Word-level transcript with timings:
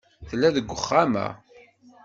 Tella 0.27 0.49
deg 0.55 0.67
uxxam-a. 0.75 1.27